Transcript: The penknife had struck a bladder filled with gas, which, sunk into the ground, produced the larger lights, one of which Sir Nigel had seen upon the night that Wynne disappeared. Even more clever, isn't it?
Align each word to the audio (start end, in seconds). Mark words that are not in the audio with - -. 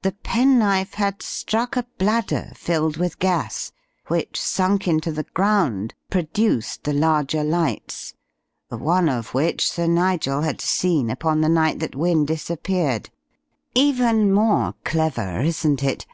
The 0.00 0.12
penknife 0.12 0.94
had 0.94 1.22
struck 1.22 1.76
a 1.76 1.84
bladder 1.98 2.50
filled 2.56 2.96
with 2.96 3.18
gas, 3.18 3.72
which, 4.06 4.40
sunk 4.40 4.88
into 4.88 5.12
the 5.12 5.26
ground, 5.34 5.92
produced 6.08 6.84
the 6.84 6.94
larger 6.94 7.44
lights, 7.44 8.14
one 8.70 9.10
of 9.10 9.34
which 9.34 9.70
Sir 9.70 9.86
Nigel 9.86 10.40
had 10.40 10.62
seen 10.62 11.10
upon 11.10 11.42
the 11.42 11.50
night 11.50 11.78
that 11.80 11.94
Wynne 11.94 12.24
disappeared. 12.24 13.10
Even 13.74 14.32
more 14.32 14.72
clever, 14.82 15.40
isn't 15.42 15.84
it? 15.84 16.06